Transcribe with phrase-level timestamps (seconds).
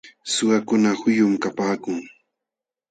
[0.33, 2.01] Suwakuna huyum kapaakun.